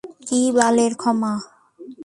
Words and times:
কি 0.27 0.39
বালের 0.55 0.93
ক্ষমা? 1.01 1.33